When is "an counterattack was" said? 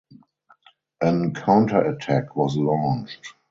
1.01-2.57